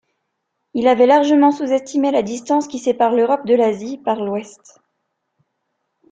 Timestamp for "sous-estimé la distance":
1.51-2.67